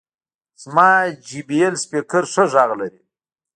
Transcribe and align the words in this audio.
زما 0.61 0.89
جې 1.27 1.41
بي 1.47 1.57
ایل 1.63 1.75
سپیکر 1.83 2.23
ښه 2.33 2.43
غږ 2.53 2.71
لري. 2.81 3.01